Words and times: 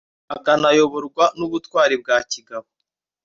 akanayoborwa 0.35 1.25
n'ubutwari 1.37 1.95
bwa 2.01 2.17
kigabo 2.31 2.67